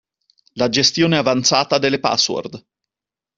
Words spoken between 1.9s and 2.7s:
password.